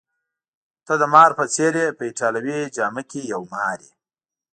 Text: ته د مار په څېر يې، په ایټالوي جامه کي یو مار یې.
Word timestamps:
ته 0.85 0.93
د 1.01 1.03
مار 1.13 1.31
په 1.39 1.43
څېر 1.53 1.73
يې، 1.81 1.87
په 1.97 2.03
ایټالوي 2.09 2.59
جامه 2.75 3.03
کي 3.11 3.21
یو 3.33 3.41
مار 3.53 3.77
یې. 3.85 3.93